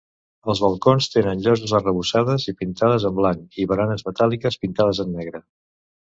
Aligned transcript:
Els 0.51 0.59
balcons 0.61 1.07
tenen 1.15 1.41
lloses 1.47 1.73
arrebossades 1.79 2.45
i 2.51 2.53
pintades 2.61 3.05
en 3.09 3.13
blanc, 3.19 3.59
i 3.65 3.67
baranes 3.73 4.05
metàl·liques 4.09 4.57
pintades 4.65 5.03
en 5.05 5.13
negre. 5.19 5.43